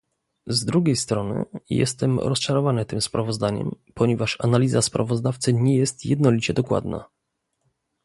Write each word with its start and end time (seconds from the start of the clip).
Z 0.47 0.65
drugiej 0.65 0.95
strony, 0.95 1.45
jestem 1.69 2.19
rozczarowany 2.19 2.85
tym 2.85 3.01
sprawozdaniem, 3.01 3.71
ponieważ 3.93 4.37
analiza 4.39 4.81
sprawozdawcy 4.81 5.53
nie 5.53 5.77
jest 5.77 6.05
jednolicie 6.05 6.53
dokładna 6.53 7.05